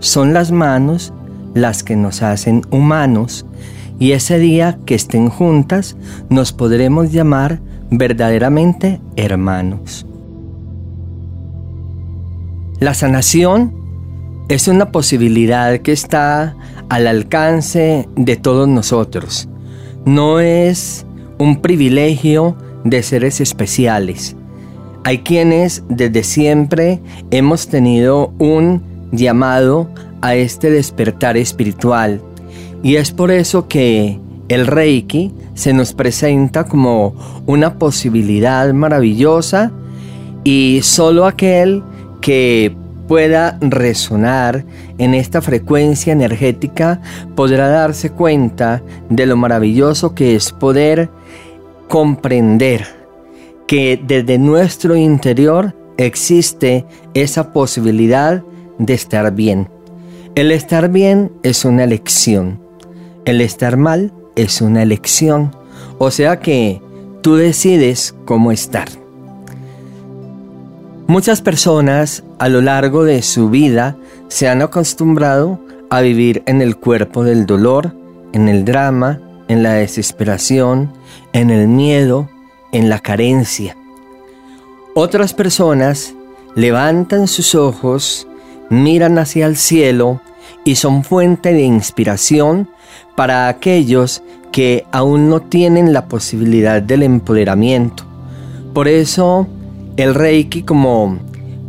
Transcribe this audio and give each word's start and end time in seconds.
Son 0.00 0.32
las 0.32 0.52
manos 0.52 1.12
las 1.54 1.82
que 1.82 1.96
nos 1.96 2.22
hacen 2.22 2.62
humanos 2.70 3.46
y 3.98 4.12
ese 4.12 4.38
día 4.38 4.78
que 4.86 4.94
estén 4.94 5.28
juntas 5.28 5.96
nos 6.28 6.52
podremos 6.52 7.12
llamar 7.12 7.60
verdaderamente 7.90 9.00
hermanos. 9.16 10.06
La 12.80 12.94
sanación 12.94 13.74
es 14.48 14.68
una 14.68 14.92
posibilidad 14.92 15.80
que 15.80 15.92
está 15.92 16.54
al 16.88 17.06
alcance 17.06 18.08
de 18.14 18.36
todos 18.36 18.68
nosotros. 18.68 19.48
No 20.06 20.38
es 20.38 21.04
un 21.38 21.60
privilegio 21.60 22.56
de 22.84 23.02
seres 23.02 23.40
especiales. 23.40 24.36
Hay 25.04 25.18
quienes 25.18 25.82
desde 25.88 26.22
siempre 26.22 27.00
hemos 27.30 27.68
tenido 27.68 28.32
un 28.38 28.82
llamado 29.12 29.88
a 30.20 30.34
este 30.34 30.70
despertar 30.70 31.36
espiritual. 31.36 32.20
Y 32.82 32.96
es 32.96 33.10
por 33.10 33.30
eso 33.30 33.68
que 33.68 34.18
el 34.48 34.66
Reiki 34.66 35.32
se 35.54 35.72
nos 35.72 35.92
presenta 35.92 36.64
como 36.64 37.14
una 37.46 37.74
posibilidad 37.74 38.72
maravillosa 38.72 39.72
y 40.44 40.80
solo 40.82 41.26
aquel 41.26 41.82
que 42.20 42.74
pueda 43.08 43.58
resonar 43.60 44.64
en 44.98 45.14
esta 45.14 45.40
frecuencia 45.40 46.12
energética 46.12 47.00
podrá 47.34 47.68
darse 47.68 48.10
cuenta 48.10 48.82
de 49.08 49.26
lo 49.26 49.36
maravilloso 49.36 50.14
que 50.14 50.36
es 50.36 50.52
poder 50.52 51.10
comprender 51.88 52.86
que 53.66 54.00
desde 54.06 54.38
nuestro 54.38 54.94
interior 54.94 55.74
existe 55.96 56.84
esa 57.14 57.52
posibilidad 57.52 58.42
de 58.78 58.94
estar 58.94 59.34
bien. 59.34 59.68
El 60.34 60.52
estar 60.52 60.88
bien 60.88 61.32
es 61.42 61.64
una 61.64 61.84
elección. 61.84 62.60
El 63.24 63.40
estar 63.40 63.76
mal 63.76 64.12
es 64.36 64.60
una 64.60 64.82
elección. 64.82 65.54
O 65.98 66.10
sea 66.10 66.40
que 66.40 66.80
tú 67.22 67.36
decides 67.36 68.14
cómo 68.24 68.52
estar. 68.52 68.88
Muchas 71.08 71.40
personas 71.40 72.22
a 72.38 72.48
lo 72.48 72.60
largo 72.60 73.02
de 73.02 73.22
su 73.22 73.50
vida 73.50 73.96
se 74.28 74.48
han 74.48 74.62
acostumbrado 74.62 75.58
a 75.90 76.02
vivir 76.02 76.42
en 76.46 76.60
el 76.60 76.76
cuerpo 76.76 77.24
del 77.24 77.46
dolor, 77.46 77.94
en 78.32 78.48
el 78.48 78.64
drama, 78.64 79.20
en 79.48 79.62
la 79.62 79.72
desesperación, 79.72 80.92
en 81.32 81.50
el 81.50 81.66
miedo, 81.66 82.28
en 82.72 82.90
la 82.90 83.00
carencia. 83.00 83.76
Otras 84.94 85.32
personas 85.32 86.14
levantan 86.54 87.26
sus 87.26 87.54
ojos 87.54 88.27
miran 88.70 89.18
hacia 89.18 89.46
el 89.46 89.56
cielo 89.56 90.20
y 90.64 90.76
son 90.76 91.04
fuente 91.04 91.52
de 91.52 91.62
inspiración 91.62 92.68
para 93.16 93.48
aquellos 93.48 94.22
que 94.52 94.84
aún 94.92 95.28
no 95.28 95.40
tienen 95.40 95.92
la 95.92 96.06
posibilidad 96.06 96.82
del 96.82 97.02
empoderamiento. 97.02 98.04
Por 98.72 98.88
eso 98.88 99.46
el 99.96 100.14
Reiki 100.14 100.62
como 100.62 101.18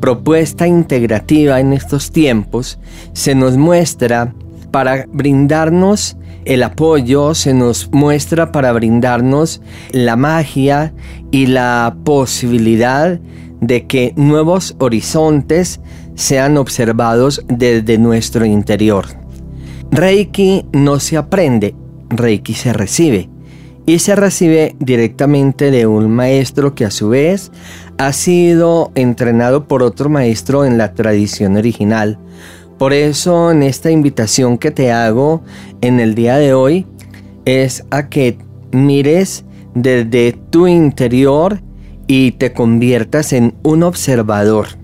propuesta 0.00 0.66
integrativa 0.66 1.60
en 1.60 1.72
estos 1.72 2.10
tiempos 2.12 2.78
se 3.12 3.34
nos 3.34 3.56
muestra 3.56 4.34
para 4.70 5.06
brindarnos 5.08 6.16
el 6.44 6.62
apoyo, 6.62 7.34
se 7.34 7.52
nos 7.52 7.90
muestra 7.92 8.52
para 8.52 8.72
brindarnos 8.72 9.60
la 9.90 10.16
magia 10.16 10.92
y 11.30 11.46
la 11.46 11.96
posibilidad 12.04 13.20
de 13.60 13.86
que 13.86 14.12
nuevos 14.16 14.76
horizontes 14.78 15.80
sean 16.18 16.56
observados 16.56 17.44
desde 17.46 17.96
nuestro 17.96 18.44
interior. 18.44 19.06
Reiki 19.92 20.66
no 20.72 20.98
se 20.98 21.16
aprende, 21.16 21.76
Reiki 22.10 22.54
se 22.54 22.72
recibe. 22.72 23.30
Y 23.86 24.00
se 24.00 24.16
recibe 24.16 24.74
directamente 24.80 25.70
de 25.70 25.86
un 25.86 26.10
maestro 26.10 26.74
que 26.74 26.84
a 26.84 26.90
su 26.90 27.08
vez 27.08 27.52
ha 27.98 28.12
sido 28.12 28.90
entrenado 28.96 29.68
por 29.68 29.82
otro 29.82 30.10
maestro 30.10 30.64
en 30.64 30.76
la 30.76 30.92
tradición 30.92 31.56
original. 31.56 32.18
Por 32.78 32.92
eso 32.92 33.52
en 33.52 33.62
esta 33.62 33.90
invitación 33.90 34.58
que 34.58 34.72
te 34.72 34.90
hago 34.90 35.42
en 35.80 36.00
el 36.00 36.16
día 36.16 36.36
de 36.36 36.52
hoy 36.52 36.84
es 37.44 37.84
a 37.90 38.08
que 38.08 38.36
mires 38.72 39.44
desde 39.74 40.32
tu 40.50 40.66
interior 40.66 41.62
y 42.08 42.32
te 42.32 42.52
conviertas 42.52 43.32
en 43.32 43.54
un 43.62 43.84
observador. 43.84 44.77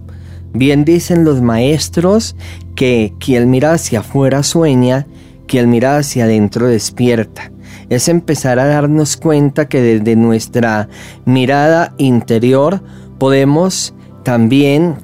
Bien 0.54 0.84
dicen 0.84 1.24
los 1.24 1.42
maestros 1.42 2.36
que 2.76 3.12
quien 3.18 3.50
mira 3.50 3.72
hacia 3.72 4.00
afuera 4.00 4.44
sueña, 4.44 5.06
quien 5.48 5.68
mira 5.68 5.98
hacia 5.98 6.24
adentro 6.24 6.68
despierta. 6.68 7.50
Es 7.90 8.08
empezar 8.08 8.58
a 8.60 8.66
darnos 8.66 9.16
cuenta 9.16 9.68
que 9.68 9.82
desde 9.82 10.14
nuestra 10.14 10.88
mirada 11.24 11.92
interior 11.98 12.82
podemos 13.18 13.94
también 14.22 14.94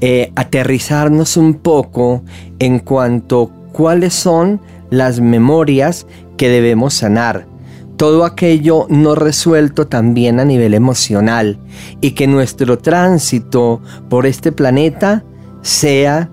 eh, 0.00 0.32
aterrizarnos 0.34 1.36
un 1.36 1.54
poco 1.54 2.22
en 2.58 2.80
cuanto 2.80 3.50
cuáles 3.72 4.14
son 4.14 4.60
las 4.90 5.20
memorias 5.20 6.06
que 6.36 6.48
debemos 6.48 6.94
sanar 6.94 7.47
todo 7.98 8.24
aquello 8.24 8.86
no 8.88 9.16
resuelto 9.16 9.88
también 9.88 10.38
a 10.38 10.44
nivel 10.44 10.72
emocional 10.72 11.58
y 12.00 12.12
que 12.12 12.28
nuestro 12.28 12.78
tránsito 12.78 13.82
por 14.08 14.24
este 14.24 14.52
planeta 14.52 15.24
sea 15.62 16.30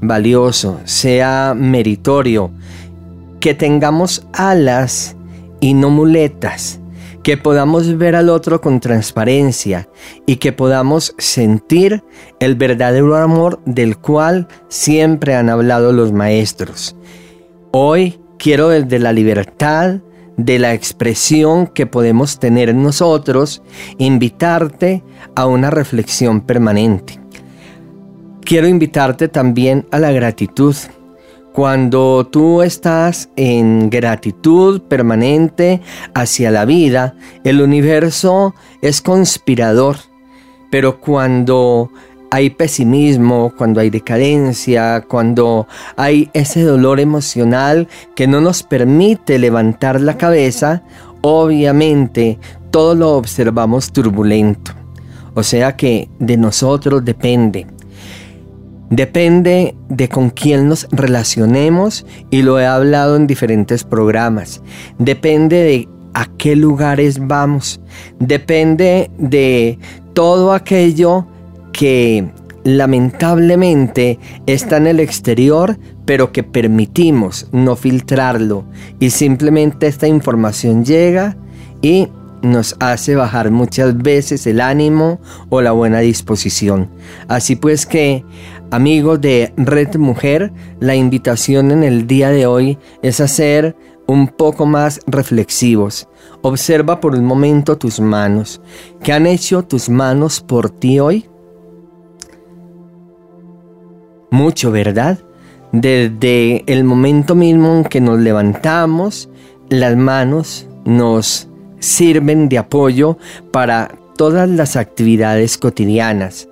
valioso, 0.00 0.80
sea 0.84 1.54
meritorio, 1.54 2.50
que 3.38 3.52
tengamos 3.52 4.26
alas 4.32 5.14
y 5.60 5.74
no 5.74 5.90
muletas, 5.90 6.80
que 7.22 7.36
podamos 7.36 7.98
ver 7.98 8.16
al 8.16 8.30
otro 8.30 8.62
con 8.62 8.80
transparencia 8.80 9.90
y 10.24 10.36
que 10.36 10.52
podamos 10.52 11.14
sentir 11.18 12.02
el 12.40 12.54
verdadero 12.54 13.14
amor 13.16 13.60
del 13.66 13.98
cual 13.98 14.48
siempre 14.68 15.34
han 15.34 15.50
hablado 15.50 15.92
los 15.92 16.12
maestros. 16.12 16.96
Hoy 17.72 18.18
quiero 18.38 18.70
desde 18.70 18.98
la 18.98 19.12
libertad, 19.12 20.00
de 20.36 20.58
la 20.58 20.74
expresión 20.74 21.66
que 21.66 21.86
podemos 21.86 22.38
tener 22.38 22.68
en 22.68 22.82
nosotros, 22.82 23.62
invitarte 23.98 25.02
a 25.34 25.46
una 25.46 25.70
reflexión 25.70 26.40
permanente. 26.40 27.20
Quiero 28.42 28.68
invitarte 28.68 29.28
también 29.28 29.86
a 29.90 29.98
la 29.98 30.12
gratitud. 30.12 30.76
Cuando 31.52 32.26
tú 32.26 32.62
estás 32.62 33.30
en 33.36 33.88
gratitud 33.88 34.82
permanente 34.82 35.80
hacia 36.12 36.50
la 36.50 36.64
vida, 36.64 37.14
el 37.44 37.62
universo 37.62 38.54
es 38.82 39.00
conspirador. 39.00 39.96
Pero 40.70 41.00
cuando 41.00 41.90
hay 42.34 42.50
pesimismo, 42.50 43.52
cuando 43.56 43.78
hay 43.78 43.90
decadencia, 43.90 45.02
cuando 45.06 45.68
hay 45.96 46.30
ese 46.32 46.62
dolor 46.62 46.98
emocional 46.98 47.86
que 48.16 48.26
no 48.26 48.40
nos 48.40 48.64
permite 48.64 49.38
levantar 49.38 50.00
la 50.00 50.18
cabeza, 50.18 50.82
obviamente 51.20 52.40
todo 52.72 52.96
lo 52.96 53.12
observamos 53.12 53.92
turbulento. 53.92 54.72
O 55.34 55.44
sea 55.44 55.76
que 55.76 56.08
de 56.18 56.36
nosotros 56.36 57.04
depende. 57.04 57.68
Depende 58.90 59.76
de 59.88 60.08
con 60.08 60.30
quién 60.30 60.68
nos 60.68 60.88
relacionemos 60.90 62.04
y 62.30 62.42
lo 62.42 62.58
he 62.58 62.66
hablado 62.66 63.14
en 63.14 63.28
diferentes 63.28 63.84
programas. 63.84 64.60
Depende 64.98 65.56
de 65.62 65.88
a 66.14 66.26
qué 66.36 66.56
lugares 66.56 67.24
vamos. 67.24 67.80
Depende 68.18 69.08
de 69.18 69.78
todo 70.14 70.52
aquello 70.52 71.28
que 71.74 72.30
lamentablemente 72.62 74.18
está 74.46 74.78
en 74.78 74.86
el 74.86 75.00
exterior, 75.00 75.76
pero 76.06 76.32
que 76.32 76.42
permitimos 76.42 77.48
no 77.52 77.76
filtrarlo 77.76 78.64
y 79.00 79.10
simplemente 79.10 79.86
esta 79.86 80.06
información 80.06 80.84
llega 80.84 81.36
y 81.82 82.08
nos 82.42 82.76
hace 82.78 83.16
bajar 83.16 83.50
muchas 83.50 83.96
veces 83.98 84.46
el 84.46 84.60
ánimo 84.60 85.20
o 85.48 85.60
la 85.62 85.72
buena 85.72 85.98
disposición. 86.00 86.90
Así 87.26 87.56
pues 87.56 87.86
que, 87.86 88.24
amigos 88.70 89.20
de 89.20 89.52
Red 89.56 89.96
Mujer, 89.96 90.52
la 90.80 90.94
invitación 90.94 91.70
en 91.70 91.82
el 91.82 92.06
día 92.06 92.30
de 92.30 92.46
hoy 92.46 92.78
es 93.02 93.20
a 93.20 93.28
ser 93.28 93.76
un 94.06 94.28
poco 94.28 94.66
más 94.66 95.00
reflexivos. 95.06 96.06
Observa 96.42 97.00
por 97.00 97.14
un 97.14 97.24
momento 97.24 97.78
tus 97.78 97.98
manos. 97.98 98.60
¿Qué 99.02 99.12
han 99.12 99.26
hecho 99.26 99.62
tus 99.62 99.88
manos 99.88 100.40
por 100.40 100.68
ti 100.68 101.00
hoy? 101.00 101.26
Mucho, 104.34 104.72
¿verdad? 104.72 105.20
Desde 105.70 106.64
el 106.66 106.82
momento 106.82 107.36
mismo 107.36 107.76
en 107.76 107.84
que 107.84 108.00
nos 108.00 108.18
levantamos, 108.18 109.28
las 109.68 109.96
manos 109.96 110.66
nos 110.84 111.46
sirven 111.78 112.48
de 112.48 112.58
apoyo 112.58 113.16
para 113.52 113.94
todas 114.16 114.48
las 114.48 114.74
actividades 114.74 115.56
cotidianas. 115.56 116.48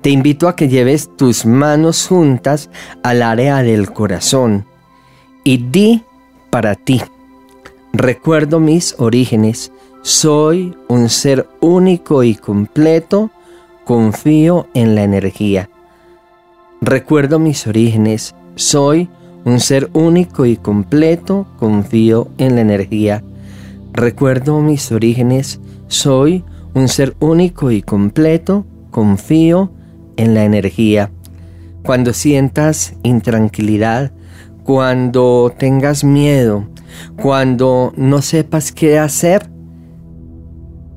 Te 0.00 0.10
invito 0.10 0.48
a 0.48 0.56
que 0.56 0.66
lleves 0.66 1.08
tus 1.16 1.46
manos 1.46 2.08
juntas 2.08 2.68
al 3.04 3.22
área 3.22 3.62
del 3.62 3.92
corazón 3.92 4.66
y 5.44 5.58
di 5.58 6.02
para 6.50 6.74
ti. 6.74 7.00
Recuerdo 7.92 8.58
mis 8.58 8.96
orígenes. 8.98 9.70
Soy 10.02 10.76
un 10.88 11.08
ser 11.08 11.46
único 11.60 12.24
y 12.24 12.34
completo. 12.34 13.30
Confío 13.84 14.66
en 14.74 14.96
la 14.96 15.04
energía. 15.04 15.70
Recuerdo 16.82 17.38
mis 17.38 17.66
orígenes. 17.66 18.34
Soy 18.54 19.10
un 19.44 19.60
ser 19.60 19.90
único 19.92 20.46
y 20.46 20.56
completo. 20.56 21.46
Confío 21.58 22.28
en 22.38 22.54
la 22.54 22.62
energía. 22.62 23.22
Recuerdo 23.92 24.60
mis 24.60 24.90
orígenes. 24.90 25.60
Soy 25.88 26.42
un 26.72 26.88
ser 26.88 27.16
único 27.20 27.70
y 27.70 27.82
completo. 27.82 28.64
Confío 28.90 29.70
en 30.16 30.32
la 30.32 30.44
energía. 30.44 31.10
Cuando 31.82 32.14
sientas 32.14 32.94
intranquilidad, 33.02 34.12
cuando 34.64 35.52
tengas 35.58 36.02
miedo, 36.02 36.66
cuando 37.20 37.92
no 37.96 38.22
sepas 38.22 38.72
qué 38.72 38.98
hacer, 38.98 39.50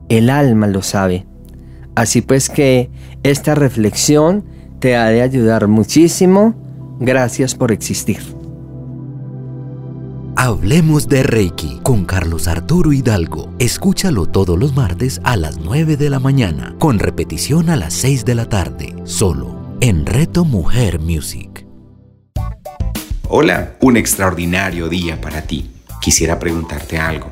el 0.07 0.30
alma 0.30 0.68
lo 0.68 0.81
sabe. 0.81 1.25
Así 1.95 2.21
pues 2.21 2.50
que 2.50 2.89
esta 3.24 3.53
reflexión 3.53 4.45
te 4.83 4.97
ha 4.97 5.06
de 5.06 5.21
ayudar 5.21 5.69
muchísimo. 5.69 6.56
Gracias 7.00 7.56
por 7.56 7.71
existir. 7.71 8.19
Hablemos 10.35 11.07
de 11.07 11.24
Reiki 11.24 11.80
con 11.83 12.03
Carlos 12.03 12.50
Arturo 12.50 12.91
Hidalgo. 12.91 13.50
Escúchalo 13.59 14.25
todos 14.25 14.59
los 14.59 14.75
martes 14.75 15.21
a 15.24 15.38
las 15.38 15.57
9 15.57 15.95
de 15.95 16.09
la 16.09 16.19
mañana, 16.19 16.75
con 16.80 17.00
repetición 17.00 17.69
a 17.69 17.77
las 17.77 17.94
6 17.94 18.25
de 18.25 18.35
la 18.35 18.50
tarde, 18.50 18.94
solo 19.06 19.56
en 19.80 20.06
Reto 20.06 20.44
Mujer 20.44 21.00
Music. 21.00 21.65
Hola, 23.30 23.77
un 23.80 23.95
extraordinario 23.95 24.89
día 24.89 25.21
para 25.21 25.44
ti. 25.44 25.71
Quisiera 26.01 26.38
preguntarte 26.39 26.97
algo. 26.97 27.31